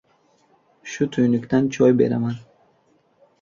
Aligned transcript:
Shu 0.93 1.07
tuynikdan 1.17 1.69
choy 1.77 1.95
beraman. 2.01 2.41